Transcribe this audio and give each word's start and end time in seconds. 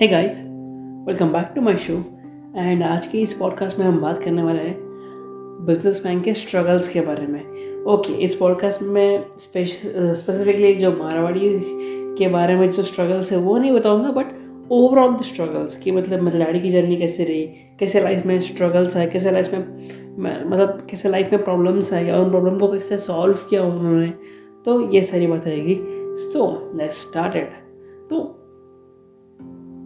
Hey 0.00 0.08
guys 0.08 0.38
welcome 1.06 1.28
back 1.28 1.52
to 1.54 1.60
my 1.60 1.76
show 1.76 1.92
and 2.56 2.82
आज 2.82 3.06
के 3.06 3.18
इस 3.18 3.32
पॉडकास्ट 3.32 3.78
में 3.78 3.86
हम 3.86 4.00
बात 4.00 4.22
करने 4.22 4.42
वाले 4.42 4.62
हैं 4.62 4.76
बिज़नेस 5.66 6.02
मैन 6.06 6.20
के 6.20 6.34
स्ट्रगल्स 6.34 6.88
के 6.88 7.00
बारे 7.00 7.26
में। 7.26 7.40
ओके 7.84 8.08
okay, 8.08 8.20
इस 8.20 8.34
पॉडकास्ट 8.34 8.82
में 8.82 9.24
स्पेसिफिकली 9.38 10.74
जो 10.74 10.96
मारवाड़ी 10.96 11.60
के 12.18 12.28
बारे 12.28 12.56
में 12.56 12.70
जो 12.70 12.82
स्ट्रगल्स 12.82 13.32
है 13.32 13.38
वो 13.38 13.58
नहीं 13.58 13.72
बताऊँगा 13.72 14.10
बट 14.10 14.26
ओवरऑल 14.70 15.14
द 15.14 15.22
स्ट्रगल्स 15.22 15.76
कि 15.76 15.90
मतलब 15.90 16.20
मेरे 16.20 16.44
डैडी 16.44 16.60
की 16.60 16.70
जर्नी 16.70 16.96
कैसे 16.96 17.24
रही 17.24 17.46
कैसे 17.80 18.00
लाइफ 18.00 18.26
में 18.26 18.40
स्ट्रगल्स 18.40 18.96
आए 18.96 19.10
कैसे 19.10 19.30
लाइफ 19.30 19.52
में 19.52 20.50
मतलब 20.50 20.86
कैसे 20.90 21.08
लाइफ 21.08 21.32
में 21.32 21.44
प्रॉब्लम्स 21.44 21.92
है 21.92 22.06
या 22.06 22.18
उन 22.18 22.30
प्रॉब्लम 22.30 22.58
को 22.58 22.68
कैसे 22.68 22.98
सॉल्व 22.98 23.38
किया 23.50 23.62
उन्होंने। 23.62 24.14
तो 24.64 24.90
ये 24.90 25.02
सारी 25.02 25.26
बात 25.26 25.46
आएगी 25.46 25.78
सो 26.32 26.72
लेट्स 26.74 27.08
स्टार्टेड 27.08 27.50
तो 28.10 28.36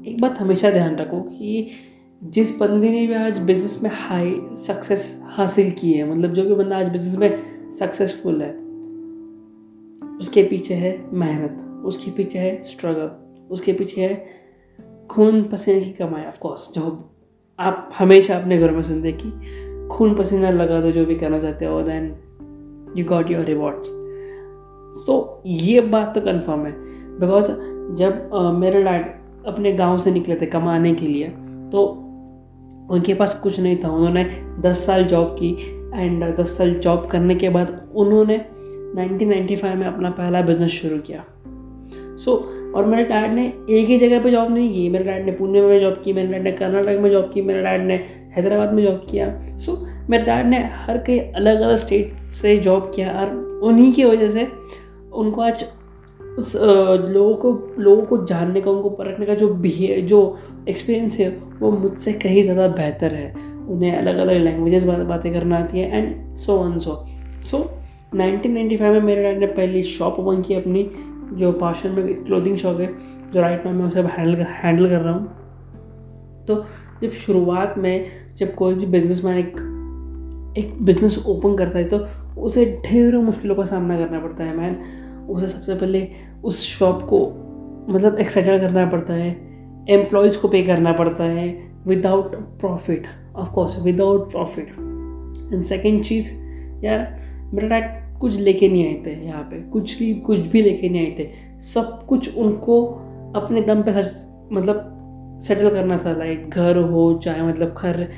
एक 0.06 0.20
बात 0.20 0.38
हमेशा 0.38 0.70
ध्यान 0.70 0.96
रखो 0.96 1.20
कि 1.20 1.66
जिस 2.22 2.58
बंदे 2.60 2.90
ने 2.90 3.06
भी 3.06 3.14
आज 3.14 3.38
बिज़नेस 3.38 3.78
में 3.82 3.90
हाई 3.92 4.34
सक्सेस 4.56 5.22
हासिल 5.26 5.70
की 5.70 5.92
है 5.92 6.10
मतलब 6.10 6.32
जो 6.34 6.44
भी 6.44 6.54
बंदा 6.54 6.78
आज 6.78 6.88
बिज़नेस 6.88 7.16
में 7.18 7.72
सक्सेसफुल 7.72 8.42
है 8.42 8.50
उसके 10.18 10.42
पीछे 10.42 10.74
है 10.74 10.92
मेहनत 11.12 11.84
उसके 11.84 12.10
पीछे 12.10 12.38
है 12.38 12.62
स्ट्रगल 12.62 13.10
उसके 13.50 13.72
पीछे 13.72 14.00
है 14.00 14.14
खून 15.10 15.42
पसीने 15.42 15.80
की 15.80 15.92
कमाई 15.92 16.26
ऑफ़ 16.26 16.38
कोर्स 16.38 16.70
जो 16.74 16.84
आप 17.58 17.90
हमेशा 17.98 18.38
अपने 18.38 18.58
घर 18.58 18.70
में 18.70 18.82
सुनते 18.82 19.12
कि 19.12 19.30
खून 19.88 20.14
पसीना 20.14 20.50
लगा 20.50 20.80
दो 20.80 20.90
जो 20.90 21.06
भी 21.06 21.14
करना 21.14 21.40
चाहते 21.40 21.64
हो 21.64 21.82
then 21.82 22.14
you 22.96 23.04
got 23.06 23.30
your 23.30 23.44
reward 23.44 23.84
तो 25.06 25.42
ये 25.46 25.80
बात 25.80 26.14
तो 26.14 26.20
कन्फर्म 26.20 26.66
है 26.66 26.72
बिकॉज़ 27.20 27.52
जब 27.96 28.30
uh, 28.30 28.52
मेरे 28.54 28.82
डैड 28.82 29.23
अपने 29.46 29.72
गाँव 29.72 29.98
से 29.98 30.10
निकले 30.10 30.34
थे 30.34 30.46
कमाने 30.46 30.94
के 30.94 31.06
लिए। 31.06 31.28
तो 31.72 32.00
उनके 32.90 33.14
पास 33.14 33.40
कुछ 33.42 33.60
नहीं 33.60 33.76
था। 33.76 33.88
उन्होंने 33.88 34.30
दस 34.60 34.86
साल 34.86 35.04
जॉब 35.04 35.26
की 35.26 35.52
एंड 35.94 36.36
दस 36.36 36.58
साल 36.58 36.74
जॉब 36.74 37.06
करने 37.06 37.34
के 37.34 37.48
बाद 37.48 37.88
उन्होंने 37.94 38.44
1995 38.96 39.74
में 39.74 39.86
अपना 39.86 40.10
पहला 40.10 40.42
बिज़नेस 40.42 40.70
शुरू 40.70 40.98
किया। 40.98 41.24
सो 42.16 42.32
so, 42.32 42.74
और 42.74 42.84
मेरे 42.84 43.04
डैड 43.04 43.32
ने 43.32 43.52
एक 43.70 43.88
ही 43.88 43.98
जगह 43.98 44.22
पे 44.22 44.30
जॉब 44.30 44.54
नहीं 44.54 44.74
की। 44.74 44.88
मेरे 44.88 45.04
डैड 45.04 45.26
ने 45.26 45.32
पुणे 45.32 45.60
में 45.60 45.80
जॉब 45.80 46.02
की 46.04 46.12
मेरे 46.12 46.28
डैड 46.28 46.42
ने 46.42 46.52
कर्नाटक 46.52 46.98
में 47.00 47.10
जॉब 47.10 47.30
की 47.34 47.42
मेरे 47.42 47.62
डैड 47.62 47.82
ने 47.82 47.94
हैदराबाद 48.36 48.72
में 48.72 48.82
जॉब 48.82 49.06
किया। 49.10 49.58
सो 49.58 49.72
so, 49.72 50.10
मेरे 50.10 50.24
डैड 50.24 50.46
ने 50.46 50.58
हर 50.58 50.98
कई 50.98 51.18
अलग 51.18 51.60
अलग 51.60 51.76
स्टेट 51.76 52.34
से 52.34 52.58
जॉब 52.58 52.92
किया 52.94 53.20
और 53.20 53.60
उन्हीं 53.64 53.92
की 53.92 54.04
वजह 54.04 54.30
से 54.30 54.48
उनको 55.12 55.40
आज 55.40 55.64
उस 56.38 56.54
लोगों 56.56 57.34
को 57.36 57.82
लोगों 57.82 58.02
को 58.02 58.24
जानने 58.26 58.60
का, 58.60 58.70
उनको 58.70 58.90
परखने 58.90 59.26
का 59.26 59.34
जो 59.34 59.48
बिहेव 59.56 60.06
जो 60.06 60.20
एक्सपीरियंस 60.68 61.18
है, 61.18 61.28
वो 61.60 61.70
मुझसे 61.70 62.12
कहीं 62.14 62.42
ज़्यादा 62.42 62.66
बेहतर 62.68 63.14
है। 63.14 63.32
उन्हें 63.68 63.96
अलग 63.96 64.16
अलग 64.18 64.42
लैंग्वेजेस 64.42 64.84
बातें 64.84 65.32
करना 65.32 65.58
आती 65.58 65.78
है 65.78 65.98
एंड 65.98 66.36
सो 66.36 66.56
ऑन 66.58 66.78
सो 66.78 67.04
सो 67.50 67.58
1995 68.14 68.80
में 68.82 69.00
मेरे 69.00 69.22
डैड 69.22 69.38
ने 69.38 69.46
पहली 69.48 69.82
शॉप 69.82 70.18
ओपन 70.20 70.42
की 70.42 70.54
अपनी, 70.54 70.90
जो 71.32 71.52
पाशन 71.52 71.90
में 71.90 72.24
क्लोथिंग 72.24 72.56
शॉप 72.56 72.80
है, 72.80 72.86
जो 73.32 73.40
राइट 73.40 73.64
नाउ 73.66 73.74
मैं 73.74 73.86
उसे 73.86 74.00
हैंडल 74.00 74.42
हैंडल 74.42 74.88
कर 74.88 75.00
रहा 75.00 75.14
हूँ। 75.14 76.44
तो 76.46 76.64
जब 77.02 77.10
शुरुआत 77.16 77.74
में 77.78 78.06
जब 78.36 78.54
कोई 78.54 78.74
भी 78.74 78.86
बिज़नेस 78.88 79.24
मैन 79.24 79.38
एक 79.38 79.56
एक 80.58 80.74
बिज़नेस 80.84 81.18
ओपन 81.26 81.56
करता 81.56 81.78
है 81.78 81.84
तो 81.88 82.06
उसे 82.40 82.64
ढेरों 82.86 83.22
मुश्किलों 83.22 83.54
का 83.54 83.64
सामना 83.64 83.96
करना 83.98 84.20
पड़ता 84.20 84.44
है 84.44 84.56
मैन 84.56 84.76
उसे 85.28 85.48
सबसे 85.48 85.74
पहले 85.74 86.08
उस 86.44 86.62
शॉप 86.62 87.02
को 87.02 87.18
मतलब 87.88 88.18
एक्सेटल 88.18 88.58
करना 88.58 88.86
पड़ता 88.86 89.12
है 89.12 89.30
एम्प्लॉयज़ 89.90 90.38
को 90.38 90.48
पे 90.48 90.62
करना 90.62 90.92
पड़ता 90.92 91.24
है 91.24 91.48
without 91.86 92.34
profit 92.60 93.06
of course 93.36 93.82
without 93.84 94.30
profit 94.30 94.68
and 95.52 95.62
second 95.62 96.04
चीज़, 96.04 96.30
यार, 96.84 97.20
मेरा 97.54 97.68
डैड 97.68 98.18
कुछ 98.20 98.38
लेके 98.38 98.68
नहीं 98.68 98.86
आए 98.86 99.02
थे 99.06 99.24
यहाँ 99.26 99.42
पे, 99.42 99.60
कुछ 99.70 99.98
भी 99.98 100.14
कुछ 100.14 100.38
भी 100.38 100.62
लेके 100.62 100.88
नहीं 100.88 101.00
आए 101.00 101.16
थे। 101.18 101.60
सब 101.60 102.06
कुछ 102.06 102.36
उनको 102.36 102.84
अपने 103.36 103.60
दम 103.60 103.82
पे 103.82 103.90
मतलब 104.54 104.90
सेटल 105.42 105.70
करना 105.70 105.98
था 105.98 106.12
लाइक 106.12 106.50
घर 106.50 106.76
हो, 106.76 107.20
चाहे 107.24 107.42
मतलब 107.42 107.74
घर 107.78 108.08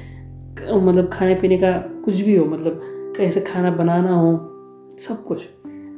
मतलब 0.72 1.11
खाने 1.12 1.34
पीने 1.34 1.59
का 1.59 1.72
कुछ 2.05 2.21
भी 2.21 2.37
हो 2.37 2.45
मतलब 2.45 2.81
कैसे 3.16 3.41
खाना 3.41 3.71
बनाना 3.71 4.15
हो, 4.15 4.33
सब 4.99 5.25
कुछ। 5.28 5.43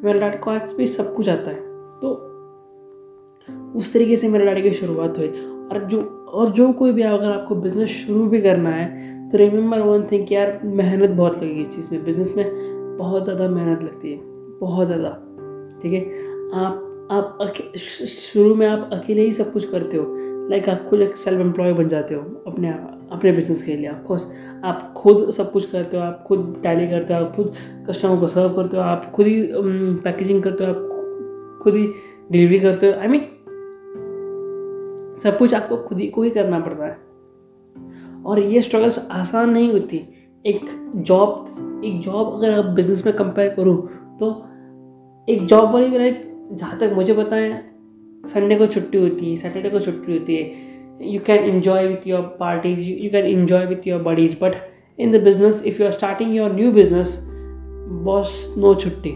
मेरे 0.05 0.21
डैड 0.21 0.41
को 0.41 0.51
आज 0.51 0.73
भी 0.73 0.87
सब 0.87 1.15
कुछ 1.15 1.29
आता 1.29 1.51
है। 1.51 1.61
तो 2.01 2.11
उस 3.79 3.93
तरीके 3.93 4.17
से 4.17 4.29
मेरे 4.29 4.45
डैडी 4.45 4.63
की 4.63 4.73
शुरुआत 4.73 5.19
हुई। 5.19 5.29
और 5.69 5.85
जो 5.85 6.01
और 6.31 6.51
जो 6.53 6.73
कोई 6.73 6.93
भी 6.93 7.03
अगर 7.03 7.31
आपको 7.31 7.55
बिज़नेस 7.55 7.91
शुरू 7.91 8.27
भी 8.29 8.41
करना 8.41 8.71
है 8.71 9.31
तो 9.31 9.39
रिमेंबर 9.39 9.81
वन 9.81 10.03
थिंग 10.13 10.27
कि 10.27 10.35
यार, 10.35 10.61
मेहनत 10.65 11.11
बहुत 11.11 11.37
लगेगी 11.37 11.63
इस 11.63 11.69
चीज़ 11.69 11.89
में। 11.93 12.05
बिज़नेस 12.05 12.33
में 12.37 12.97
बहुत 12.99 13.25
ज़्यादा 13.25 13.49
मेहनत 13.49 13.83
लगती 13.83 14.13
है। 14.13 14.19
बहुत 14.61 14.87
ज़्यादा। 14.87 15.09
ठीक 15.83 15.93
है? 15.93 16.01
आप 16.57 16.85
आप 17.11 17.39
शुरू 17.77 18.55
में 18.55 18.67
आप 18.67 18.91
अकेले 18.93 19.23
ही 19.23 19.33
सब 19.33 19.53
कुछ 19.53 19.71
करते 19.71 19.97
हो। 19.97 20.05
लाइक 20.51 20.69
आप 20.69 20.87
खुद 20.91 21.01
एक 21.01 21.17
सेल्फ 21.17 21.41
एम्प्लॉय 21.41 21.73
बन 21.73 21.89
जाते 21.89 22.15
हो, 22.15 22.21
अपने 22.47 22.69
अपने 23.13 23.33
बिज़नेस 23.33 23.63
के 23.63 23.77
लिए 23.77 23.89
ऑफकोर्स 23.89 24.31
आप 24.65 24.93
खुद 24.97 25.31
सब 25.31 25.51
कुछ 25.53 25.71
करते 25.71 25.97
हो, 25.97 26.03
आप 26.03 26.25
खुद 26.29 26.61
टैली 26.63 26.87
करते 26.89 27.15
हो, 27.15 27.25
आप 27.25 27.35
खुद 27.37 27.53
कस्टमर 27.89 28.21
को 28.21 28.29
सर्व 28.29 28.55
करते 28.57 28.77
हो, 28.77 28.83
आप 28.83 29.11
खुद 29.15 29.27
ही 29.27 29.43
पैकेजिंग 30.05 30.43
करते 30.43 30.65
हो, 30.65 30.71
आप 30.71 31.61
खुद 31.63 31.75
ही 31.75 31.87
डिलीवरी 32.33 32.59
करते 32.59 32.87
हो. 32.87 33.01
आई 33.01 33.09
मीन 33.09 33.27
सब 35.23 35.39
कुछ 35.39 35.55
आपको 35.55 35.77
खुद 35.77 35.99
ही, 35.99 36.07
को 36.07 36.23
ही 36.23 36.31
करना 36.31 36.61
पड़ता 36.61 36.87
है. 36.87 36.97
और 38.27 38.41
ये 38.41 38.63
स्ट्रगल्स 38.63 38.99
आसान 39.11 39.51
नहीं 39.51 39.73
होती. 39.73 40.07
एक 40.45 40.61
जॉब 40.97 41.83
एक 41.85 42.01
जॉब 42.01 42.35
अगर 42.35 42.59
आप 42.59 42.65
बिज़नेस 42.65 43.05
में 43.07 43.15
कंपेयर 43.15 43.55
करूँ 43.55 43.77
तो 44.21 44.29
एक 45.29 45.47
जॉब 45.47 45.73
वाली 45.73 45.99
लाइफ 45.99 46.23
जहाँ 46.53 46.79
तक 46.81 46.93
मुझे 46.95 47.15
पता 47.15 47.37
है 47.37 47.78
संडे 48.27 48.57
को 48.57 48.67
छुट्टी 48.67 48.99
होती 48.99 49.31
है 49.31 49.37
सैटरडे 49.37 49.71
को 49.71 49.81
छुट्टी 49.81 50.13
होती 50.13 50.37
है। 50.37 50.53
You 51.03 51.21
can 51.21 51.45
enjoy 51.45 51.87
with 51.87 52.07
your 52.07 52.21
parties 52.21 52.81
you 52.81 53.11
can 53.11 53.27
enjoy 53.27 53.67
with 53.67 53.87
your 53.87 54.03
buddies 54.03 54.35
but 54.43 54.53
in 54.99 55.13
the 55.13 55.23
business 55.23 55.63
if 55.67 55.83
you 55.83 55.87
are 55.87 55.93
starting 55.93 56.37
your 56.37 56.53
new 56.53 56.73
business 56.73 57.29
boss 58.05 58.55
no 58.59 58.75
छुट्टी 58.75 59.13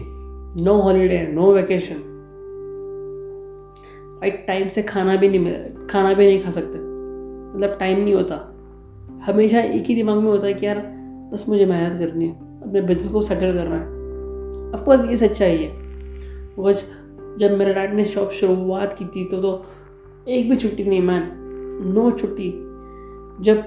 no 0.63 0.73
holiday 0.73 1.27
no 1.31 1.53
vacation 1.53 2.09
right 4.21 4.47
time 4.47 4.69
से 4.69 4.83
खाना 4.83 5.15
भी 5.15 5.29
नहीं 5.29 5.39
मिल, 5.39 5.87
खाना 5.89 6.13
भी 6.13 6.25
नहीं 6.25 6.43
खा 6.43 6.49
सकते। 6.49 6.79
मतलब 7.57 7.77
टाइम 7.79 7.99
नहीं 7.99 8.13
होता। 8.13 8.35
हमेशा 9.25 9.59
एक 9.59 9.83
ही 9.83 9.95
दिमाग 9.95 10.17
में 10.17 10.31
होता 10.31 10.47
है 10.47 10.53
कि 10.53 10.65
यार, 10.65 10.77
बस 11.33 11.45
मुझे 11.49 11.65
मेहनत 11.65 11.99
करनी 11.99 12.25
है 12.25 12.61
अपने 12.61 12.81
बिज़नेस 12.81 13.11
को 13.11 13.21
सेटल 13.21 13.53
करना 13.53 13.75
है। 13.75 13.85
अफकोर्स 14.71 15.05
ये 15.05 15.17
सच्चाई 15.17 15.57
है। 15.57 15.71
बिकॉज़ 16.55 16.83
जब 17.39 17.57
मेरे 17.57 17.73
डैड 17.73 17.93
ने 17.93 18.05
शॉप 18.05 18.31
शुरुआत 18.31 18.95
की 18.99 19.05
थी 19.05 19.23
तो 19.25 19.41
तो 19.41 19.65
एक 20.27 20.49
भी 20.49 20.55
छुट्टी 20.55 20.83
नहीं 20.83 21.01
मैन 21.01 21.29
नो 21.93 22.11
छुट्टी। 22.11 22.49
जब 23.43 23.63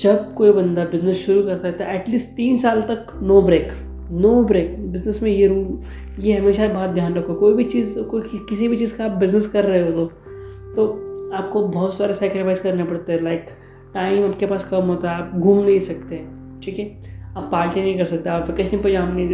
जब 0.00 0.34
कोई 0.34 0.52
बंदा 0.52 0.84
बिज़नेस 0.84 1.16
शुरू 1.16 1.42
करता 1.42 1.68
है 1.68 1.74
तो 1.74 1.84
एटलीस्ट 1.84 2.36
तीन 2.36 2.56
साल 2.58 2.82
तक 2.82 3.06
no 3.22 3.40
break 3.42 3.72
no 4.10 4.42
break 4.44 4.76
business 4.92 5.22
में 5.22 5.30
ये 5.30 5.46
रूल 5.46 6.22
ये 6.22 6.32
हमेशा 6.32 6.68
बात 6.68 6.90
ध्यान 6.90 7.14
रखो। 7.14 7.34
कोई 7.34 7.54
भी 7.54 7.64
चीज़ 7.64 7.98
कोई 8.00 8.20
कि, 8.20 8.38
किसी 8.48 8.68
भी 8.68 8.76
चीज़ 8.76 8.96
का 8.98 9.04
आप 9.04 9.10
बिज़नेस 9.10 9.46
कर 9.46 9.64
रहे 9.64 9.82
हो 9.82 9.90
तो 9.92 10.06
तो 10.76 11.32
आपको 11.34 11.62
बहुत 11.68 11.94
सारे 11.94 12.14
सेक्रीफाइस 12.14 12.60
करने 12.60 12.84
पड़ते 12.84 13.12
हैं। 13.12 13.22
लाइक 13.22 13.46
टाइम 13.94 14.24
आपके 14.24 14.46
पास 14.46 14.68
कम 14.70 14.82
होता 14.82 15.10
है 15.10 15.22
आप 15.22 15.38
घूम 15.38 15.64
नहीं 15.64 15.78
सकते 15.78 16.24
ठीक 16.62 16.78
है? 16.78 16.86
आप 17.36 17.48
पार्टी 17.52 17.80
नहीं 17.80 17.96
कर 17.98 18.04
सकते 18.04 18.30
आप 18.30 18.50
वेकेशन 18.50 18.78
पर 18.78 18.90
जा 18.90 19.04
नहीं 19.06 19.26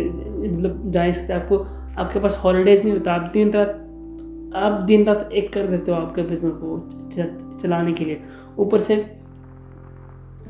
मतलब 0.53 0.83
जा 0.87 1.03
नहीं 1.03 1.12
सकते। 1.12 1.33
आपको 1.33 1.65
आपके 1.99 2.21
पास 2.21 2.41
हॉलीडेज़ 2.45 2.83
नहीं 2.85 2.93
होता, 2.93 3.12
आप 3.12 3.31
दिन 3.33 3.50
रात, 3.53 3.69
आप 4.56 4.81
दिन 4.81 5.05
रात 5.05 5.31
एक 5.33 5.53
कर 5.53 5.67
देते 5.67 5.91
हो 5.91 5.97
आपके 5.97 6.23
बिज़नेस 6.23 6.53
को 6.55 7.59
चलाने 7.62 7.93
के 7.93 8.05
लिए। 8.05 8.21
ऊपर 8.59 8.81
से 8.81 8.97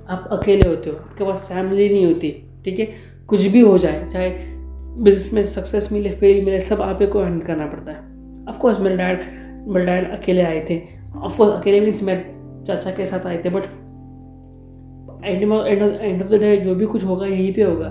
आप 0.09 0.29
अकेले 0.33 0.69
होते 0.69 0.91
हो, 0.91 0.97
आपके 0.97 1.25
पास 1.25 1.49
फैमिली 1.53 1.89
नहीं 1.89 2.07
होती, 2.07 2.31
ठीक 2.65 2.79
है? 2.79 2.89
कुछ 3.29 3.43
भी 3.43 3.61
हो 3.61 3.77
जाए, 3.79 4.09
चाहे 4.11 4.31
बिज़नेस 4.99 5.33
में 5.33 5.45
सक्सेस 5.47 5.89
मिले 5.93 6.11
फेल 6.11 6.45
मिले, 6.45 6.61
सब 6.61 6.83
आप 6.83 6.99
को 7.03 7.23
हैंडल 7.23 7.47
करना 7.47 7.67
पड़ता 7.67 7.93
है। 7.93 7.99
ऑफकोर्स 8.49 8.81
मेरे 8.81 8.97
डैड 8.97 9.19
मेरे 9.69 9.87
डैड 9.87 10.11
अकेले 10.13 10.43
आए 10.43 10.65
थे। 10.71 10.81
ऑफकोर्स 11.17 11.53
अकेले 11.53 11.81
मीन्स 11.81 12.03
मेरे 12.03 12.65
चाचा 12.67 12.91
के 12.91 13.07
साथ 13.07 13.27
आए 13.27 13.43
थे 13.45 13.51
but 13.51 13.65
and 15.25 15.43
end 15.43 16.23
of 16.23 16.29
the 16.29 16.35
day 16.35 16.57
जो 16.57 16.75
भी 16.75 16.87
कुछ 16.87 17.05
होगा, 17.05 17.27
यहीं 17.27 17.53
पे 17.55 17.63
होगा। 17.63 17.89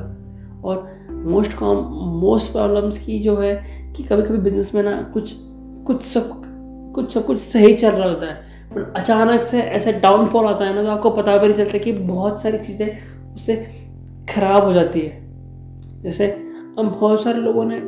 और 0.63 0.96
मोस्ट 1.27 1.53
कॉम 1.53 1.77
मोस्ट 2.21 2.51
प्रॉब्लम्स 2.51 2.97
की 3.00 3.19
जो 3.19 3.35
है 3.38 3.53
कि 3.95 4.03
कभी 4.03 4.24
कभी 4.24 4.38
बिज़नेस 4.39 4.74
में 4.75 4.81
ना 4.83 5.01
कुछ 5.13 5.33
कुछ 5.88 6.01
सब 6.03 6.29
कुछ 6.95 7.13
सब 7.13 7.25
कुछ 7.25 7.39
सही 7.41 7.74
चल 7.74 7.91
रहा 7.91 8.09
होता 8.09 8.25
है। 8.25 8.35
पर 8.74 8.94
अचानक 8.97 9.41
से 9.41 9.59
ऐसा 9.59 9.91
डाउनफॉल 10.00 10.45
आता 10.45 10.65
है 10.65 10.74
ना 10.75 10.83
तो 10.83 10.89
आपको 10.89 11.09
पता 11.12 11.38
भी 11.38 11.47
नहीं 11.47 11.57
चलता 11.57 11.77
कि 11.77 11.91
बहुत 11.91 12.41
सारी 12.41 12.57
चीज़ें 12.57 12.88
उससे 13.35 13.56
ख़राब 14.29 14.63
हो 14.63 14.74
जाती 14.74 15.00
है। 15.00 15.25
जैसे 16.03 16.27
हम 16.79 16.89
बहुत 17.00 17.24
सारे 17.24 17.39
लोगों 17.39 17.63
ने 17.65 17.80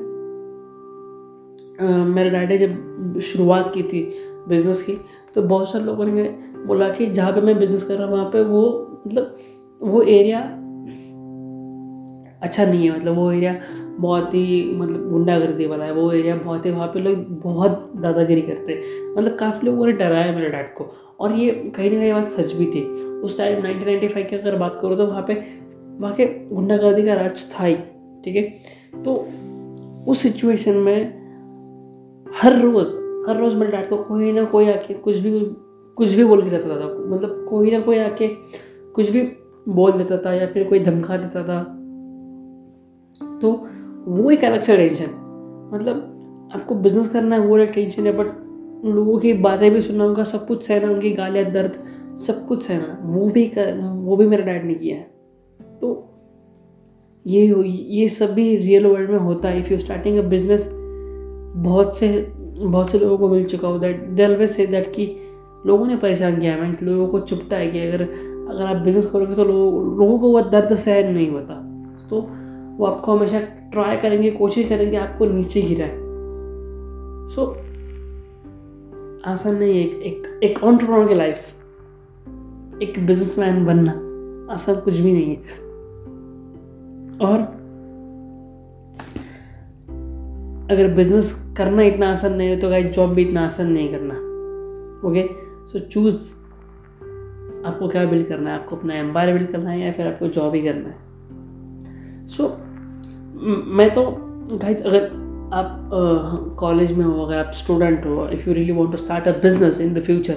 मेरे 2.06 2.30
डैडी 2.30 2.57
जब 2.57 3.19
शुरुआत 3.24 3.71
की 3.74 3.83
थी 3.83 4.01
बिज़नेस 4.50 4.81
की 4.83 4.94
तो 5.35 5.42
बहुत 5.42 5.71
सारे 5.71 5.83
लोगों 5.85 6.06
ने 6.06 6.24
बोला 6.65 6.89
कि 6.89 7.06
जहाँ 7.07 7.31
पे 7.33 7.42
मैं 7.42 7.57
बिज़नेस 7.59 7.83
कर 7.83 7.94
रहा 7.94 8.07
हूँ, 8.07 8.13
वहाँ 8.13 8.30
पे 8.31 8.44
वो 8.44 8.63
मतलब 9.07 9.38
वो 9.81 10.01
एरिया 10.01 10.39
अच्छा 12.41 12.65
नहीं 12.65 12.89
है 12.89 13.00
मतलब 13.00 13.15
वो 13.15 13.31
एरिया 13.31 13.62
बहुत 14.00 14.33
ही 14.33 14.75
मतलब 14.75 15.09
गुंडागर्दी 15.09 15.65
वाला 15.65 15.86
है, 15.86 15.94
वो 15.94 16.12
एरिया 16.12 16.36
बहुत 16.36 16.65
ही, 16.65 16.71
वहाँ 16.71 16.88
पे 16.88 17.00
लोग 17.00 17.15
बहुत 17.41 17.94
दादागिरी 17.95 18.41
करते 18.41 18.74
हैं। 18.74 18.81
मतलब 19.18 19.36
काफ़ी 19.36 19.68
लोगों 19.68 19.86
ने 19.86 19.91
डराया 19.91 20.36
मेरे 20.36 20.50
डैड 20.50 20.74
को। 20.74 20.95
और 21.19 21.33
ये 21.33 21.51
कहीं 21.75 21.91
ना 21.91 21.97
कहीं 21.97 22.13
बात 22.13 22.31
सच 22.31 22.53
भी 22.53 22.65
थी। 22.65 22.81
उस 23.21 23.38
टाइम 23.38 23.62
1995 23.62 24.30
की 24.30 24.36
अगर 24.36 24.56
बात 24.56 24.80
करो 24.81 24.95
तो 24.95 25.06
वहाँ 25.06 25.25
पे, 25.27 25.33
वहाँ 26.00 26.13
के 26.13 26.25
गुंडागर्दी 26.25 27.03
का 27.03 27.13
राज 27.13 27.51
था 27.51 27.65
ही, 27.65 27.75
ठीक 28.25 28.36
है? 28.36 28.44
तो 29.03 29.27
उस 30.12 30.19
सिचुएशन 30.19 30.75
में 30.75 31.19
हर 32.42 32.62
रोज़ 32.62 33.09
हर 33.30 33.38
रोज़ 33.38 33.56
मेरे 33.56 33.71
डैड 33.71 33.89
को 33.89 33.97
कोई 33.97 34.31
ना 34.31 34.44
कोई 34.44 34.69
आके 34.69 34.94
कुछ 34.94 35.18
भी 35.18 35.39
कुछ 35.95 36.13
भी 36.13 36.24
बोल 36.24 36.42
के 36.42 36.50
जाता 36.50 36.69
था 36.69 37.06
मतलब 37.09 37.45
कोई 37.50 37.71
ना 37.71 37.80
कोई 37.80 37.97
आके 37.97 38.27
कुछ 38.94 39.09
भी 39.09 39.21
बोल 39.69 39.92
देता 39.92 40.18
था 40.18 40.33
या 40.33 40.47
फिर 40.47 40.63
कोई 40.63 40.80
धमका 40.80 41.18
देता 41.18 41.44
था। 41.44 41.79
तो 43.41 43.51
वो 44.07 44.31
एक 44.31 44.44
अलग 44.45 44.62
सा 44.62 44.75
टेंशन। 44.75 45.18
मतलब 45.74 46.50
आपको 46.56 46.75
बिज़नेस 46.75 47.09
करना 47.09 47.36
है, 47.36 47.41
वो 47.41 47.57
एक 47.57 47.71
टेंशन 47.71 48.06
है 48.06 48.12
बट 48.12 48.27
उन 48.86 48.91
लोगों 48.91 49.18
की 49.19 49.33
बातें 49.33 49.69
भी 49.71 49.81
सुनना, 49.81 50.06
उनका 50.06 50.24
सब 50.24 50.45
कुछ 50.47 50.68
सहना, 50.68 50.91
उनकी 50.91 51.09
गालियाँ, 51.12 51.51
दर्द, 51.51 51.74
सब 52.18 52.45
कुछ 52.47 52.62
सहना, 52.62 52.97
वो 53.03 53.30
भी 53.30 53.45
कर, 53.47 53.74
वो 53.95 54.15
भी 54.18 54.27
मेरा 54.27 54.45
डैड 54.45 54.65
ने 54.65 54.74
किया 54.74 54.95
है। 54.95 55.03
तो 55.81 56.06
ये 57.25 57.45
ये 57.65 58.07
सब 58.09 58.33
भी 58.33 58.56
रियल 58.57 58.86
वर्ल्ड 58.86 59.09
में 59.09 59.19
होता 59.19 59.50
है। 59.50 59.59
If 59.59 59.71
you 59.74 59.80
starting 59.80 60.18
a 60.18 60.21
business 60.21 60.69
बहुत 61.56 61.97
से 61.97 62.07
बहुत 62.62 62.89
से 62.89 63.00
लोगों 63.00 63.18
को 63.18 63.30
मिल 63.30 63.45
चुका 63.45 63.68
हो। 63.68 63.80
That 63.80 64.03
they 64.07 64.25
always 64.25 64.50
say 64.50 64.65
that 64.68 64.92
कि 64.94 65.06
लोगों 65.65 65.85
ने 65.88 65.95
परेशान 65.95 66.39
किया 66.39 66.53
है 66.53 66.71
लोगों 66.81 67.07
को 67.07 67.19
चुपता 67.19 67.57
है 67.57 67.69
कि 67.71 67.80
अगर 67.80 68.01
अगर 68.01 68.65
आप 68.65 68.75
बिज़नेस 68.75 69.06
करोगे 69.06 69.35
तो 69.35 69.44
लोगों 69.44 69.97
लोगों 70.00 70.18
को 70.19 70.31
वह 70.31 70.50
दर्द 70.50 70.75
सहन 70.75 71.13
नहीं 71.13 71.30
होता। 71.31 71.53
तो 72.09 72.21
वो 72.80 72.86
आपको 72.86 73.16
हमेशा 73.18 73.40
ट्राई 73.72 73.98
करेंगे 73.98 74.31
कोशिश 74.31 74.70
करेंगे 74.70 74.98
आपको 74.98 75.26
नीचे 75.26 75.62
गिराए 75.62 75.96
सो 77.30 77.46
आसान 79.26 79.56
नहीं 79.56 79.74
है 79.74 79.80
एक 79.80 80.04
एक 80.04 80.40
एक 80.44 80.64
ऑन्टरप्रनर 80.64 81.08
की 81.08 81.16
लाइफ 81.16 81.40
एक 82.81 82.94
बिजनेसमैन 83.08 83.66
बनना 83.66 83.92
आसान 84.54 84.76
कुछ 84.76 84.98
भी 84.98 85.12
नहीं 85.14 85.36
है। 85.36 85.58
और 87.28 87.40
अगर 90.72 90.94
बिज़नेस 90.96 91.54
करना 91.58 91.81
इतना 91.81 92.12
आसान 92.12 92.34
नहीं 92.34 92.50
है 92.50 92.60
तो 92.60 92.70
गाइस 92.70 92.92
जॉब 92.92 93.10
भी 93.10 93.22
इतना 93.22 93.48
आसान 93.48 93.72
नहीं 93.72 93.90
करना। 93.92 94.16
ओके 95.10 95.28
सो 95.68 95.80
चूज़ 95.80 96.22
आपको 97.66 97.88
क्या 97.88 98.06
बिल्ड 98.06 98.28
करना 98.28 98.50
है? 98.50 98.56
आपको 98.60 98.76
अपना 98.76 98.96
एम्पायर 98.96 99.34
बिल्ड 99.34 99.52
करना 99.52 99.70
है 99.70 99.80
या 99.81 99.92
फिर 99.92 100.08
आपको 100.08 100.28
जॉब 100.28 100.56
ही 100.56 100.62
करना 100.62 100.90
है? 100.90 101.08
सो 102.28 102.44
so, 102.44 102.69
मैं 103.41 103.89
तो 103.94 104.03
गाइज़ 104.53 104.83
अगर 104.83 105.03
आप 105.53 105.89
कॉलेज 106.59 106.91
uh, 106.91 106.97
में 106.97 107.06
हो 107.06 107.25
अगर 107.25 107.38
आप 107.38 107.51
स्टूडेंट 107.53 108.06
हो 108.06 108.27
if 108.30 108.47
you 108.50 108.56
really 108.56 108.71
want 108.71 108.91
to 108.91 108.97
start 108.97 109.27
a 109.27 109.31
business 109.31 109.81
in 109.81 109.94
the 109.94 110.00
future 110.00 110.33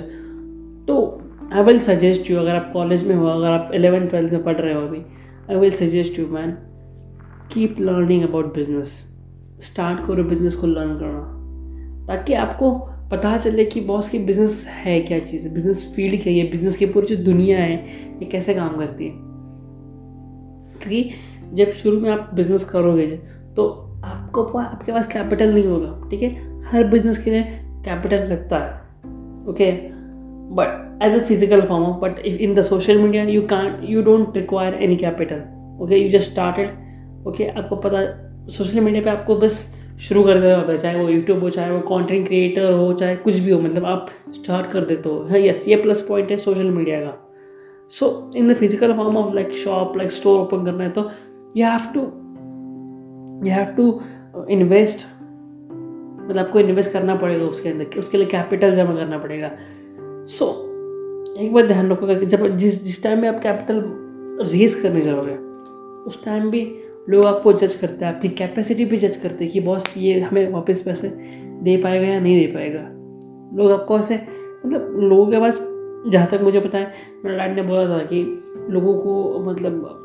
तो 0.89 1.23
आई 1.53 1.63
विल 1.63 1.79
सजेस्ट 1.79 2.31
यू 2.31 2.39
अगर 2.39 2.57
आप 2.57 2.71
कॉलेज 2.73 3.07
में 3.07 3.15
हो 3.15 3.27
अगर 3.27 3.47
आप 3.47 3.71
एलेवन 3.75 4.07
ट्वेल्थ 4.07 4.33
में 4.33 4.45
पढ़ 4.45 4.57
रहे 4.57 4.75
हो 4.75 4.81
अभी 4.81 4.99
I 5.51 5.57
will 5.57 5.71
suggest 5.71 6.19
you 6.19 6.27
man 6.27 6.51
keep 7.55 7.81
learning 7.81 8.23
about 8.23 8.55
business 8.55 8.89
start 9.61 10.07
करो 10.07 10.25
बिज़नेस 10.25 10.55
को 10.55 10.67
लर्न 10.67 10.95
करना। 10.99 12.07
ताकि 12.07 12.35
आपको 12.35 12.71
पता 13.11 13.37
चले 13.39 13.65
कि 13.65 13.81
बॉस 13.81 14.09
की 14.09 14.19
बिज़नेस 14.19 14.67
है 14.69 15.01
क्या 15.01 15.19
चीज़ 15.19 15.49
है 15.49 15.55
बिज़नेस 15.55 15.93
फ़ील्ड 15.97 16.23
क्या 16.23 16.33
है 16.33 16.51
बिज़नेस 16.51 16.77
की 16.77 16.87
पूरी 16.87 17.17
जो 17.17 17.25
दुनिया 17.25 17.59
है 17.59 17.75
ये 18.19 18.25
कैसे 18.25 18.55
काम 18.55 18.77
करती 18.77 19.05
है। 19.05 19.11
क्योंकि 20.81 21.11
जब 21.53 21.71
शुरू 21.73 22.01
में 22.01 22.11
आप 22.11 22.31
बिज़नेस 22.35 22.65
करोगे 22.65 23.07
तो 23.57 23.69
आपको 24.05 24.43
आपके 24.59 24.93
पास 24.93 25.07
कैपिटल 25.13 25.53
नहीं 25.55 25.67
होगा, 25.67 26.09
ठीक 26.11 26.23
है? 26.23 26.31
हर 26.65 26.85
बिज़नेस 26.85 27.23
के 27.25 27.31
लिए 27.31 27.43
कैपिटल 27.85 28.27
लगता 28.27 28.59
है 28.59 28.81
okay 29.51 29.71
but 30.57 31.03
as 31.03 31.15
a 31.15 31.23
physical 31.29 31.61
form 31.61 31.85
of 31.85 32.01
but 32.01 32.19
if 32.19 32.39
in 32.39 32.55
the 32.55 32.63
social 32.63 32.99
media 32.99 33.25
you 33.25 33.43
can 33.49 33.79
you 33.85 34.03
don't 34.03 34.37
require 34.37 34.75
any 34.83 34.97
capital 34.97 35.43
okay 35.83 35.97
you 35.97 36.11
just 36.11 36.31
started 36.31 37.27
okay 37.29 37.47
आपको 37.49 37.77
पता 37.79 38.03
सोशल 38.51 38.81
मीडिया 38.81 39.03
पे 39.03 39.11
आपको 39.11 39.37
बस 39.37 39.61
शुरू 40.01 40.23
कर 40.25 40.41
देना 40.41 40.55
होता 40.57 40.73
है, 40.73 40.79
चाहे 40.79 41.03
वो 41.03 41.09
यूट्यूब 41.09 41.43
हो, 41.43 41.49
चाहे 41.51 41.71
वो 41.71 41.79
कंटेंट 41.81 42.27
क्रिएटर 42.27 42.73
हो, 42.73 42.93
चाहे 42.93 43.17
कुछ 43.17 43.35
भी 43.35 43.51
हो 43.51 43.61
मतलब 43.61 43.85
आप 43.87 44.09
स्टार्ट 44.35 44.71
कर 44.71 44.85
देते 44.85 45.09
हो। 45.09 45.23
है 45.25 45.47
यस 45.47 45.67
ये 45.69 45.77
प्लस 45.83 46.01
पॉइंट 46.03 46.31
है 46.31 46.37
सोशल 46.37 46.71
मीडिया 46.71 47.01
का। 47.01 47.13
So 47.95 48.31
in 48.37 48.53
the 48.53 48.57
physical 48.57 48.93
form 48.93 49.17
of 49.17 49.35
like 49.35 49.53
shop 49.57 49.97
like 49.97 50.13
store 50.13 50.39
open 50.39 50.65
करना 50.65 50.85
है 50.85 50.91
तो 50.91 51.03
you 51.57 51.67
have 51.67 51.81
to 51.95 52.01
you 53.49 53.55
have 53.55 53.65
to 53.65 54.01
invest 54.51 55.07
मतलब 56.25 56.39
आपको 56.39 56.61
इन्वेस्ट 56.61 56.93
करना 56.93 57.15
पड़ेगा 57.15 57.45
उसके 57.45 57.69
अंदर 57.69 57.99
उसके 57.99 58.19
लिए 58.19 58.27
कैपिटल 58.27 58.75
जमा 58.75 58.95
करना 58.95 59.19
पड़ेगा। 59.19 59.51
सो 60.27 60.45
so, 60.45 60.73
एक 61.41 61.55
बार 61.55 61.67
ध्यान 61.67 61.93
रखोगा 61.93 62.15
कि 62.15 62.27
जब 62.27 62.57
जिस 62.57 62.85
जिस 62.85 63.03
टाइम 63.03 63.21
में 63.21 63.29
आप 63.29 63.43
कैपिटल 63.43 63.83
रेज 64.53 64.75
करने 64.75 65.01
जाओगे 65.01 65.35
उस 66.03 66.25
टाइम 66.25 66.51
भी 66.51 66.77
लोग 67.11 67.27
आपको 67.27 67.53
जज 67.53 67.75
करते 67.75 68.05
हैं 68.05 68.15
आपकी 68.15 68.29
कैपेसिटी 68.29 68.85
भी 68.85 68.97
जज 68.97 69.17
करते 69.17 69.45
हैं 69.45 69.53
कि 69.53 69.61
बॉस 69.61 69.95
ये 69.97 70.21
हमें 70.21 70.53
वापस 70.53 70.83
पैसे 70.83 71.09
दे 71.63 71.77
पाएगा 71.77 72.07
या 72.07 72.21
नहीं 72.21 72.47
दे 72.47 72.47
पाएगा। 72.47 72.81
लोग 73.57 73.73
आपको 73.73 73.99
ऐसे 73.99 74.15
मतलब 74.67 74.97
लोगों 75.01 75.27
के 75.27 75.41
पास 75.41 75.59
जहाँ 76.13 76.27
तक 76.27 76.41
मुझे 76.43 76.61
पता 76.61 76.79
है 76.79 76.93
मेरा 77.25 77.47
डैड 77.47 77.57
ने 77.57 77.63
बोला 77.63 77.89
था 77.89 77.99
कि 77.99 78.43
लोगों 78.71 78.95
को 78.95 79.45
मतलब 79.45 80.02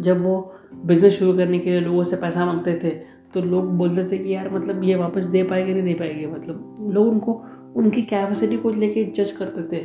जब 0.00 0.22
वो 0.22 0.54
बिज़नेस 0.86 1.18
शुरू 1.18 1.36
करने 1.36 1.58
के 1.58 1.70
लिए 1.70 1.80
लोगों 1.80 2.04
से 2.04 2.16
पैसा 2.16 2.46
मांगते 2.46 2.78
थे 2.84 2.90
तो 3.34 3.40
लोग 3.42 3.72
बोलते 3.78 4.04
थे 4.04 4.18
कि 4.18 4.34
यार 4.34 4.50
मतलब 4.50 4.84
ये 4.84 4.94
वापस 4.94 5.26
दे 5.26 5.42
पाएँगे, 5.42 5.74
नहीं 5.74 5.82
दे 5.84 5.94
पाएँगे? 5.94 6.26
मतलब 6.26 6.90
लोग 6.92 7.08
उनको, 7.08 7.32
उनकी 7.76 8.02
कैपेसिटी 8.02 8.56
को 8.56 8.70
लेके 8.70 9.04
जज 9.16 9.32
करते 9.32 9.62
थे। 9.72 9.80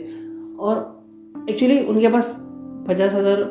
और 0.57 1.45
एक्चुअली 1.50 1.79
उनके 1.79 2.07
पास 2.07 2.35
पचास 2.88 3.13
हज़ार 3.15 3.41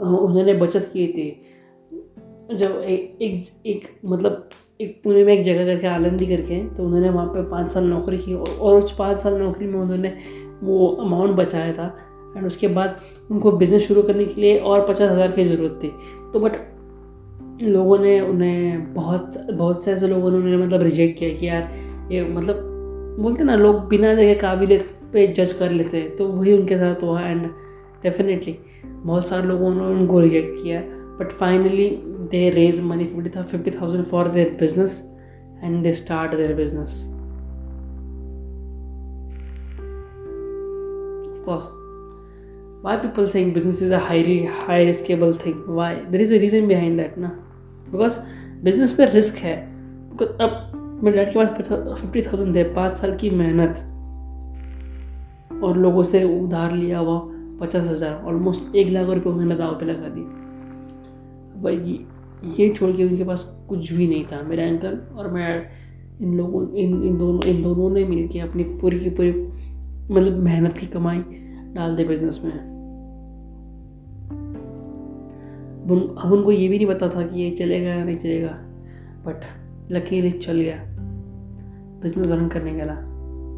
उन्होंने 0.00 0.54
बचत 0.54 0.90
की 0.92 1.06
थी। 1.08 2.56
जब 2.56 2.82
एक 2.82 3.18
एक 3.22 3.66
एक 3.66 3.88
मतलब 4.04 4.48
एक 4.80 5.00
पुणे 5.04 5.24
में 5.24 5.32
एक 5.32 5.44
जगह 5.44 5.66
करके 5.66 5.86
आलंदी 5.86 6.26
करके 6.26 6.62
तो 6.76 6.84
उन्होंने 6.84 7.08
वहाँ 7.10 7.26
पे 7.26 7.42
पाँच 7.50 7.72
साल 7.72 7.84
नौकरी 7.84 8.18
की 8.18 8.34
और 8.34 8.82
उस 8.82 8.94
पाँच 8.98 9.18
साल 9.18 9.34
नौकरी 9.34 9.66
में 9.66 9.78
उन्होंने 9.80 10.12
वो 10.62 10.86
अमाउंट 11.00 11.36
बचाया 11.36 11.72
था। 11.72 11.88
एंड 12.38 12.46
उसके 12.46 12.68
बाद 12.70 13.00
उनको 13.30 13.52
बिज़नेस 13.52 13.86
शुरू 13.88 14.02
करने 14.02 14.24
के 14.24 14.40
लिए 14.40 14.58
और 14.60 14.86
पचास 14.88 15.08
हज़ार 15.10 15.32
की 15.32 15.44
ज़रूरत 15.44 15.78
थी। 15.82 15.88
तो 16.32 16.40
बट 16.40 16.52
लोगों 17.64 17.98
ने 17.98 18.20
उन्हें 18.20 18.94
बहुत 18.94 19.38
बहुत 19.52 19.84
से 19.84 19.92
ऐसे 19.92 20.08
लोगों 20.08 20.30
ने 20.30 20.36
उन्हें 20.36 20.56
मतलब 20.56 20.82
रिजेक्ट 20.82 21.18
किया 21.18 21.30
कि 21.38 21.48
यार, 21.48 21.68
ये 22.12 22.24
मतलब 22.24 23.16
बोलते 23.20 23.44
ना, 23.44 23.56
लोग 23.56 23.88
बिना 23.88 24.14
देखे 24.14 24.34
काबिलियत 24.40 24.94
पे 25.12 25.26
जज 25.28 25.52
कर 25.52 25.70
लेते 25.70 26.02
तो 26.18 26.26
वही 26.28 26.52
उनके 26.52 26.76
साथ 26.78 27.02
हुआ 27.02 27.20
एंड 27.22 27.46
डेफिनेटली 28.02 28.56
बहुत 28.84 29.28
सारे 29.28 29.46
लोगों 29.46 29.74
ने 29.74 29.86
उनको 29.90 30.20
रिजेक्ट 30.20 30.62
किया। 30.62 30.80
But 31.18 31.32
finally 31.38 31.88
they 32.30 32.48
raise 32.50 32.82
money 32.84 33.04
fifty 33.06 33.42
fifty 33.42 33.70
thousand 33.70 34.04
for 34.06 34.28
their 34.28 34.56
business 34.60 35.00
and 35.64 35.82
they 35.82 35.92
start 35.94 36.34
their 36.34 36.54
business 36.54 37.04
course 41.48 41.68
why 42.82 42.96
people 42.96 43.26
saying 43.28 43.52
business 43.52 43.80
is 43.82 43.90
a 43.90 43.98
highly, 43.98 44.44
high 44.44 44.84
riskable 44.86 45.36
thing? 45.36 45.56
Why? 45.78 45.92
There 46.10 46.20
is 46.20 46.32
a 46.32 46.38
reason 46.38 46.68
behind 46.68 47.00
that 47.00 47.18
ना 47.18 47.28
because 47.90 48.18
business 48.64 48.98
में 48.98 49.06
risk 49.12 49.36
है। 49.38 49.56
अब 50.40 51.00
मेरे 51.04 51.16
dad 51.16 51.32
के 51.32 51.38
पास 51.38 51.48
fifty 52.00 52.22
thousand 52.22 52.54
थे 52.56 52.62
पाँच 52.74 52.98
साल 52.98 53.16
की 53.16 53.30
मेहनत। 53.30 53.84
और 55.64 55.76
लोगों 55.78 56.02
से 56.04 56.22
उधार 56.38 56.74
लिया 56.76 56.98
हुआ 56.98 57.18
पचास 57.60 57.86
हज़ार 57.86 58.22
ऑलमोस्ट 58.26 58.76
एक 58.76 58.88
लाख 58.92 59.06
रुपये 59.08 59.32
उन्होंने 59.32 59.54
दाव 59.56 59.74
पे 59.78 59.86
लगा 59.86 60.08
दी 60.08 60.20
भाई, 61.62 61.76
ये 62.58 62.68
छोड़ 62.74 62.90
के 62.96 63.04
उनके 63.04 63.24
पास 63.24 63.42
कुछ 63.68 63.92
भी 63.92 64.06
नहीं 64.08 64.24
था। 64.24 64.42
मेरे 64.48 64.68
अंकल 64.68 64.98
और 65.16 65.30
मैं 65.32 65.48
इन 66.20 66.36
लोगों, 66.36 66.62
इन 66.74 67.02
इन 67.04 67.16
दोनों 67.18 67.42
इन 67.50 67.62
दोनों 67.62 67.90
ने 67.94 68.04
मिल 68.04 68.28
के 68.28 68.38
अपनी 68.40 68.64
पूरी 68.80 69.00
की 69.00 69.10
पूरी 69.10 69.30
मतलब 70.10 70.38
मेहनत 70.42 70.78
की 70.78 70.86
कमाई 70.86 71.18
डाल 71.74 71.96
दे 71.96 72.04
बिज़नेस 72.04 72.40
में। 72.44 72.52
अब 75.82 76.32
उनको 76.32 76.52
ये 76.52 76.68
भी 76.68 76.76
नहीं 76.76 76.86
पता 76.86 77.08
था 77.08 77.22
कि 77.22 77.40
ये 77.40 77.50
चलेगा 77.50 77.90
या 77.90 78.04
नहीं 78.04 78.16
चलेगा 78.16 78.48
बट 79.26 79.44
लकीली 79.92 80.30
चल 80.30 80.60
गया। 80.60 80.76
बिज़नेस 82.02 82.26
रन 82.26 82.48
करने 82.48 82.72
गया 82.72 83.04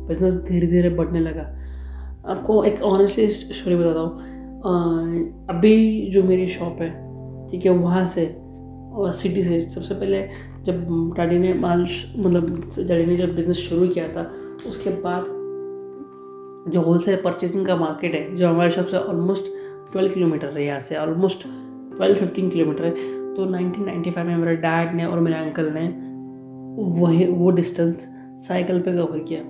बिज़नेस 0.09 0.35
धीरे 0.49 0.67
धीरे 0.67 0.89
बढ़ने 0.89 1.21
लगा। 1.21 1.43
आपको 2.27 2.63
एक 2.65 2.83
ऑनेस्टली 2.83 3.29
स्टोरी 3.29 3.77
बताता 3.77 4.01
हूँ। 4.01 4.29
अभी 5.51 6.11
जो 6.11 6.23
मेरी 6.23 6.47
शॉप 6.49 6.81
है, 6.83 6.91
ठीक 7.51 7.67
है, 7.67 7.73
वहाँ 7.73 8.07
से 8.07 8.27
और 8.93 9.13
सिटी 9.13 9.43
से, 9.43 9.61
सबसे 9.61 9.95
पहले 9.95 10.23
जब 10.65 10.87
डैडी 11.17 11.39
ने 11.39 11.53
माल 11.55 11.87
मतलब 12.17 12.71
डैडी 12.79 13.05
ने 13.07 13.17
जब 13.17 13.35
बिज़नेस 13.35 13.57
शुरू 13.59 13.89
किया 13.89 14.09
था, 14.09 14.31
उसके 14.69 14.91
बाद 14.91 15.25
जो 16.71 16.81
होलसेल 16.81 17.17
परचेसिंग 17.25 17.67
का 17.67 17.77
मार्केट 17.77 18.15
है, 18.15 18.37
जो 18.37 18.49
हमारे 18.49 18.71
शॉप 18.71 18.87
से 18.87 18.97
ऑलमोस्ट 18.97 19.45
ट्वेल्व 19.93 20.13
किलोमीटर 20.15 20.49
है 20.49 20.65
यहाँ 20.65 20.81
से 20.81 20.97
ऑलमोस्ट 20.97 21.43
ट्वेल्व 21.97 22.19
फिफ्टीन 22.19 22.51
किलोमीटर 22.51 22.85
है 22.85 22.91
तो 23.35 23.45
नाइनटीन 23.51 23.85
नाइन्टी 23.85 24.11
फाइव 24.11 24.27
में 24.27 24.37
मेरे 24.37 24.57
डैड 24.57 24.95
ने 24.95 25.05
और 25.05 25.21
मेरे 25.21 25.37
अंकल 25.37 25.73
ने 25.75 25.89
वही, 27.01 27.27
वो 27.27 27.51
डिस्टेंस 27.51 28.05
साइकिल 28.49 28.81
पे 28.81 28.93
कवर 28.93 29.19
किया। 29.21 29.41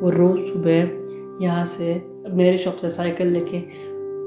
वो 0.00 0.10
रोज़ 0.10 0.40
सुबह 0.42 1.44
यहाँ 1.44 1.64
से 1.66 2.02
मेरे 2.30 2.58
शॉप 2.58 2.76
से 2.76 2.90
साइकिल 2.90 3.26
लेके 3.28 3.60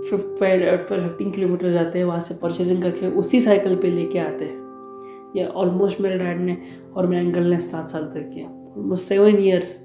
फिफ्टीन 0.03 1.31
किलोमीटर 1.31 1.69
जाते 1.69 1.99
हैं, 1.99 2.05
वहाँ 2.05 2.19
से 2.21 2.33
परचेजिंग 2.33 2.81
करके 2.83 3.07
उसी 3.19 3.39
साइकिल 3.41 3.75
पे 3.75 3.89
लेके 3.89 4.19
आते 4.19 4.45
हैं। 4.45 4.61
ये 5.35 5.45
ऑलमोस्ट 5.45 6.01
मेरे 6.01 6.17
डैड 6.17 6.39
ने 6.39 6.57
और 6.95 7.07
मेरे 7.07 7.25
अंकल 7.25 7.43
ने 7.43 7.59
सात 7.61 7.89
साल 7.89 8.03
तक 8.05 8.29
किया 8.33 8.47
almost 8.77 9.03
seven 9.03 9.39
years 9.39 9.75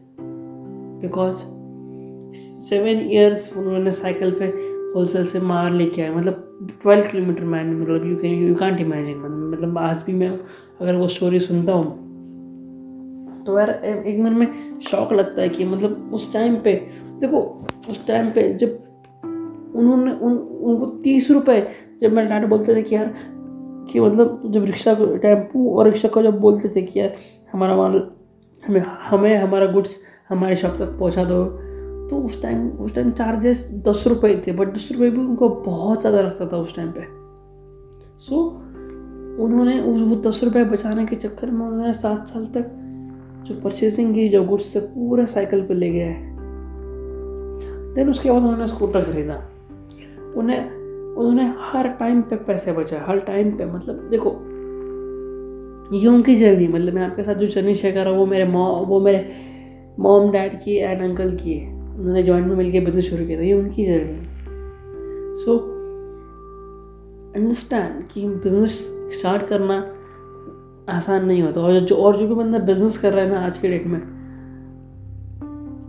because 1.02 1.44
seven 2.70 3.10
years 3.10 3.56
उन्होंने 3.56 3.92
साइकिल 3.92 4.30
पे 4.30 4.44
होलसेल 4.94 5.24
से 5.26 5.40
मार 5.40 5.72
लेके 5.72 6.02
आए। 6.02 6.10
मतलब 6.10 6.68
ट्वेल्व 6.82 7.02
किलोमीटर 7.02 7.44
मैन 7.44 7.80
मतलब 7.80 8.10
you 8.10 8.16
can 8.16 8.48
you 8.48 8.54
can't 8.54 8.80
imagine 8.80 9.18
मतलब 9.52 9.78
आज 9.78 9.96
भी 9.96 10.12
मैं 10.12 10.30
अगर 10.80 10.94
वो 10.94 11.08
स्टोरी 11.08 11.40
सुनता 11.40 11.72
हूँ 11.72 12.08
तो 13.46 13.58
यार, 13.58 13.70
एक 13.70 14.20
मन 14.20 14.32
में 14.32 14.80
शौक 14.80 15.12
लगता 15.12 15.42
है 15.42 15.48
कि 15.48 15.64
मतलब 15.64 16.10
उस 16.14 16.32
टाइम 16.32 16.56
पे, 16.56 16.72
देखो, 17.20 17.66
उस 17.90 18.06
टाइम 18.06 18.30
पे 18.30 18.54
जब 18.54 18.68
उन्होंने 19.74 20.12
उन, 20.12 20.36
उनको 20.38 20.86
तीस 20.86 21.30
रुपये 21.30 21.68
जब 22.02 22.12
मेरे 22.12 22.28
डैड 22.28 22.48
बोलते 22.48 22.74
थे 22.74 22.82
कि 22.82 22.94
यार, 22.94 23.14
कि 23.92 24.00
मतलब 24.00 24.42
जब 24.46 24.64
रिक्शा 24.64 24.94
को, 24.94 25.16
टेंपू 25.16 25.78
और 25.78 25.84
रिक्शा 25.84 26.08
को 26.08 26.22
जब 26.22 26.40
बोलते 26.40 26.68
थे 26.68 26.82
कि 26.82 27.00
यार, 27.00 27.14
हमारा 27.52 27.76
माल, 27.76 28.10
हमें 28.66 28.80
हमें 28.80 29.36
हमारा 29.36 29.66
गुड्स 29.66 29.96
हमारे 30.28 30.56
शॉप 30.56 30.76
तक 30.78 30.98
पहुँचा 30.98 31.24
दो 31.24 31.44
तो 32.10 32.16
उस 32.16 32.40
टाइम 32.42 32.68
उस 32.68 32.94
टाइम 32.94 33.10
चार्जेस 33.10 33.68
दस 33.88 34.04
रुपये 34.06 34.42
थे 34.46 34.52
बट 34.52 34.74
दस 34.74 34.88
रुपये 34.92 35.10
भी 35.10 35.18
उनको 35.18 35.48
बहुत 35.48 36.00
ज़्यादा 36.00 36.20
लगता 36.20 36.46
था 36.46 36.56
उस 36.56 36.76
टाइम 36.76 36.90
पे। 36.90 37.00
सो 38.20 38.34
so, 38.34 38.40
उन्होंने 39.40 39.80
उस 39.80 40.00
वो 40.02 40.16
दस 40.30 40.40
रुपये 40.44 40.64
बचाने 40.64 41.06
के 41.06 41.16
चक्कर 41.16 41.50
में 41.50 41.66
उन्होंने 41.66 41.92
सात 41.92 42.26
साल 42.26 42.46
तक 42.46 42.70
जो 43.46 43.54
परचेसिंग 43.60 44.14
की 44.14 44.28
जो 44.28 44.42
गुड्स 44.44 44.74
थे 44.74 44.80
पूरा 44.80 45.24
साइकिल 45.26 45.62
पे 45.62 45.74
ले 45.74 45.90
गया 45.90 46.06
है। 46.06 46.36
देन 47.94 48.10
उसके 48.10 48.30
बाद 48.30 48.42
उन्होंने 48.42 48.66
स्कूटर 48.68 49.02
खरीदा। 49.02 49.34
उन्हें 50.36 50.70
उन्होंने 51.16 51.52
हर 51.60 51.88
टाइम 51.88 52.20
पे 52.22 52.36
पैसे 52.36 52.72
बचाए 52.72 53.00
हर 53.00 53.18
टाइम 53.20 53.50
पे 53.50 53.66
मतलब 53.66 54.08
देखो 54.10 54.30
ये 55.96 56.06
उनकी 56.06 56.36
जर्नी 56.36 56.68
मतलब 56.68 56.94
मैं 56.94 57.02
आपके 57.02 57.22
साथ 57.22 57.34
जो 57.34 57.46
जर्नी 57.46 57.74
शेयर 57.74 57.94
कर 57.94 58.04
रहा 58.04 58.12
हूँ 58.12 58.18
वो 58.18 58.26
मेरे 58.26 58.44
मॉ 58.44 58.68
वो 58.84 59.00
मेरे 59.00 59.30
मॉम 59.98 60.30
डैड 60.32 60.60
की 60.62 60.76
एंड 60.76 61.02
अंकल 61.02 61.36
की 61.36 61.54
है। 61.54 61.77
उन्होंने 61.98 62.22
जॉइंट 62.22 62.46
में 62.46 62.56
मिलकर 62.56 62.84
बिज़नेस 62.84 63.04
शुरू 63.04 63.26
किया 63.26 63.38
था 63.38 63.42
ये 63.42 63.52
उनकी 63.52 63.86
जर्नी 63.86 64.26
सो 65.44 65.58
अंडरस्टैंड 67.36 68.02
कि 68.08 68.28
बिज़नेस 68.28 68.70
स्टार्ट 69.18 69.46
करना 69.46 69.78
आसान 70.88 71.24
नहीं 71.26 71.42
होता। 71.42 71.60
और 71.60 71.78
जो 71.78 71.96
और 71.96 72.16
जो 72.16 72.28
भी 72.28 72.34
बंदा 72.34 72.58
बिज़नेस 72.58 72.98
कर 72.98 73.12
रहा 73.12 73.24
है 73.24 73.30
ना 73.30 73.40
आज 73.40 73.58
के 73.58 73.68
डेट 73.68 73.86
में, 73.86 74.00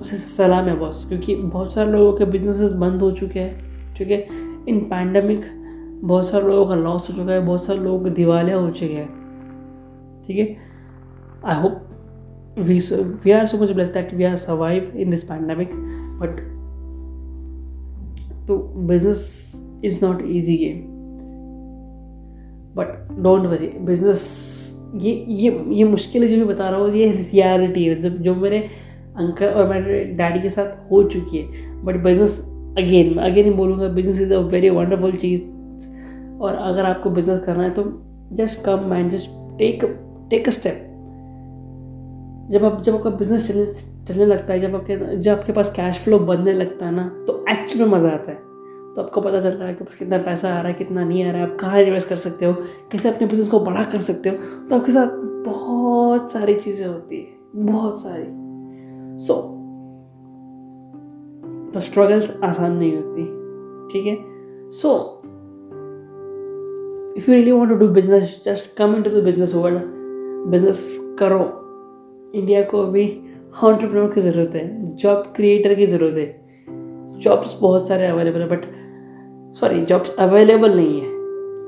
उसे 0.01 0.17
सलाम 0.17 0.65
है 0.65 0.75
बॉस 0.75 1.05
क्योंकि 1.09 1.35
बहुत 1.35 1.73
सारे 1.73 1.91
लोगों 1.91 2.13
के 2.13 2.25
बिजनेसेस 2.25 2.71
बंद 2.71 3.01
हो 3.01 3.11
चुके 3.11 3.39
हैं, 3.39 3.95
ठीक 3.95 4.11
है? 4.11 4.27
इन 4.69 4.79
पैंडमिक 4.79 5.41
बहुत 6.03 6.29
सारे 6.29 6.47
लोगों 6.47 6.65
का 6.65 6.75
लॉस 6.75 7.09
हो 7.09 7.15
चुका 7.15 7.31
है, 7.31 7.45
बहुत 7.45 7.65
सारे 7.65 7.79
लोगों 7.79 8.13
दिवालिया 8.13 8.57
हो 8.57 8.69
चुके 8.69 8.93
हैं, 8.93 9.07
ठीक 10.27 10.37
है? 10.37 10.57
I 11.45 11.61
hope 11.61 11.85
we 12.59 12.79
we 13.23 13.31
are 13.31 13.45
so 13.47 13.57
much 13.57 13.71
bless 13.71 13.89
that 13.89 14.13
we 14.13 14.23
are 14.23 14.35
survive 14.35 14.91
in 14.95 15.09
this 15.11 15.23
pandemic 15.23 15.69
but 16.19 16.39
तो 18.47 18.57
business 18.87 19.21
is 19.85 20.05
not 20.05 20.21
easy 20.27 20.57
game 20.57 20.77
but 22.75 23.21
don't 23.23 23.45
worry 23.49 23.67
business 23.85 24.21
ये 24.95 25.13
ये 25.29 25.49
ये 25.73 25.83
मुश्किल 25.83 26.27
जो 26.27 26.35
भी 26.35 26.43
बता 26.43 26.69
रहा 26.69 26.79
हूँ, 26.79 26.89
ये 26.89 27.11
रियलिटी 27.11 27.83
है। 27.83 27.95
मतलब 27.95 28.21
जो 28.23 28.33
मेरे 28.35 28.59
अंकल 29.17 29.47
और 29.47 29.67
मेरे 29.69 30.03
डैडी 30.17 30.41
के 30.41 30.49
साथ 30.49 30.91
हो 30.91 31.03
चुकी 31.03 31.37
है। 31.37 31.83
बट 31.85 32.03
बिज़नेस 32.03 32.39
अगेन 32.77 33.13
मैं 33.15 33.23
अगेन 33.23 33.45
ही 33.45 33.51
बोलूँगा 33.51 33.87
business 33.87 34.19
is 34.21 34.33
a 34.33 34.39
very 34.51 34.69
wonderful 34.69 35.11
चीज़। 35.15 35.41
और 36.41 36.55
अगर 36.55 36.85
आपको 36.85 37.09
बिज़नेस 37.09 37.39
करना 37.45 37.63
है 37.63 37.69
तो 37.69 37.83
just 38.33 38.63
come 38.65 38.85
man 38.89 39.09
just 39.09 39.29
take 39.59 39.83
take 40.29 40.47
a 40.47 40.51
step 40.51 40.85
जब 42.51 42.65
आप, 42.65 42.81
जब 42.81 42.95
आपका 42.95 43.09
बिज़नेस 43.09 43.49
चलने 44.09 44.25
लगता 44.25 44.53
है 44.53 44.59
जब 44.59 44.75
आपके 44.75 44.97
जब 45.15 45.31
आपके 45.31 45.53
पास 45.53 45.73
कैश 45.75 46.03
फ्लो 46.03 46.19
बनने 46.27 46.53
लगता 46.53 46.85
है 46.85 46.91
ना 46.91 47.07
तो 47.27 47.43
एक्चुअल 47.49 47.83
में 47.83 47.97
मज़ा 47.97 48.09
आता 48.09 48.31
है। 48.31 48.37
तो 48.89 49.01
आपको 49.01 49.21
पता 49.21 49.39
चलता 49.41 49.65
है 49.65 49.73
कि 49.73 49.85
कितना 49.97 50.17
पैसा 50.17 50.49
आ 50.49 50.59
रहा 50.59 50.67
है 50.67 50.73
कितना 50.73 51.03
नहीं 51.03 51.23
आ 51.23 51.31
रहा 51.31 51.41
है 51.41 51.51
आप 51.51 51.57
कहाँ 51.59 51.81
इन्वेस्ट 51.81 52.09
कर 52.09 52.17
सकते 52.17 52.45
हो 52.45 52.53
कैसे 52.91 53.09
अपने 53.09 53.27
बिज़नेस 53.27 53.49
को 53.49 53.59
बड़ा 53.59 53.83
कर 53.91 54.01
सकते 54.01 54.29
हो 54.29 54.35
तो 54.69 54.75
आपके 54.75 54.91
साथ 54.91 55.11
बहुत 55.45 56.31
सारी 56.31 56.55
चीज़ें 56.55 56.85
होती 56.87 57.17
है 57.17 57.63
बहुत 57.65 58.01
सारी। 58.01 58.23
सो 59.19 59.33
so, 59.33 59.39
तो 61.73 61.79
स्ट्रगल्स 61.79 62.39
आसान 62.43 62.75
नहीं 62.77 62.95
होती 62.95 63.23
ठीक 63.91 64.05
है? 64.05 64.15
So 64.71 64.89
if 67.17 67.29
you 67.29 67.35
really 67.35 67.51
want 67.51 67.69
to 67.69 67.75
do 67.75 67.87
business 67.93 68.41
just 68.45 68.75
come 68.77 68.95
in 68.95 69.01
to 69.03 69.09
the 69.09 69.23
business 69.23 69.55
world 69.55 69.81
business 70.51 71.15
करो। 71.19 71.41
इंडिया 72.35 72.61
को 72.61 72.81
अभी 72.83 73.05
ऑन्टरप्रनोर 73.63 74.11
की 74.13 74.21
ज़रूरत 74.21 74.55
है 74.55 74.95
जॉब 74.95 75.33
क्रिएटर 75.35 75.73
की 75.75 75.85
ज़रूरत 75.85 76.17
है 76.17 77.19
जॉब्स 77.19 77.57
बहुत 77.61 77.87
सारे 77.87 78.05
अवेलेबल 78.07 78.41
है 78.41 78.47
बट 78.47 78.65
सॉरी 79.55 79.81
जॉब्स 79.85 80.15
अवेलेबल 80.19 80.75
नहीं 80.75 81.01
है, 81.01 81.07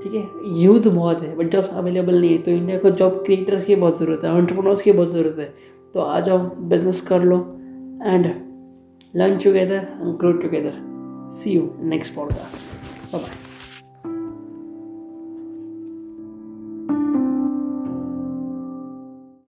ठीक 0.03 0.13
है 0.13 0.61
यूथ 0.63 0.91
बहुत 0.91 1.21
है 1.21 1.35
बट 1.35 1.51
जॉब्स 1.51 1.73
अवेलेबल 1.73 2.19
नहीं 2.21 2.29
है 2.29 2.37
तो 2.37 2.51
इंडिया 2.51 2.77
को 2.79 2.91
जॉब 2.91 3.23
क्रिएटर्स 3.25 3.65
की 3.65 3.75
बहुत 3.75 3.99
ज़रूरत 3.99 4.21
है 4.23 4.31
ऑन्टरप्रनोर्स 4.31 4.81
की 4.81 4.91
बहुत 4.91 5.11
ज़रूरत 5.11 5.39
है 5.39 5.53
तो 5.93 5.99
आ 5.99 6.19
जाओ 6.19 6.37
बिज़नेस 6.69 7.01
कर 7.01 7.23
लो 7.23 7.37
and 8.03 8.33
together 9.13 9.89
and 10.01 10.17
grow 10.17 10.33
together. 10.37 10.73
See 11.31 11.51
you 11.51 11.75
next 11.79 12.15
podcast. 12.15 12.59
Bye 13.11 13.19
bye. 13.19 13.50